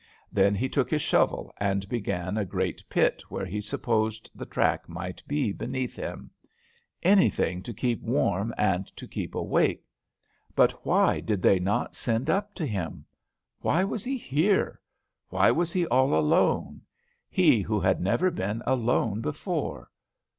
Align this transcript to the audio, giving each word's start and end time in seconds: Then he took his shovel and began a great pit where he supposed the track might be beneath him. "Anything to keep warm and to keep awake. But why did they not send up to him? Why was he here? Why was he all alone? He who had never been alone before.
Then 0.31 0.55
he 0.55 0.67
took 0.67 0.89
his 0.89 1.03
shovel 1.03 1.53
and 1.57 1.87
began 1.87 2.35
a 2.35 2.43
great 2.43 2.83
pit 2.89 3.21
where 3.29 3.45
he 3.45 3.61
supposed 3.61 4.31
the 4.33 4.47
track 4.47 4.89
might 4.89 5.21
be 5.27 5.51
beneath 5.51 5.95
him. 5.95 6.31
"Anything 7.03 7.61
to 7.61 7.71
keep 7.71 8.01
warm 8.01 8.51
and 8.57 8.87
to 8.97 9.07
keep 9.07 9.35
awake. 9.35 9.85
But 10.55 10.83
why 10.83 11.19
did 11.19 11.43
they 11.43 11.59
not 11.59 11.93
send 11.93 12.31
up 12.31 12.55
to 12.55 12.65
him? 12.65 13.05
Why 13.59 13.83
was 13.83 14.03
he 14.03 14.17
here? 14.17 14.81
Why 15.29 15.51
was 15.51 15.71
he 15.71 15.85
all 15.85 16.15
alone? 16.15 16.81
He 17.29 17.61
who 17.61 17.79
had 17.79 18.01
never 18.01 18.31
been 18.31 18.63
alone 18.65 19.21
before. 19.21 19.91